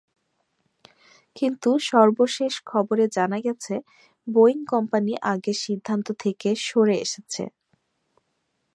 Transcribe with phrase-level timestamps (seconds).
[1.35, 3.75] কিন্তু সর্বশেষ খবরে জানা গেছে,
[4.27, 7.43] বোয়িং কোম্পানি আগের সিদ্ধান্ত থেকে সরে এসেছে।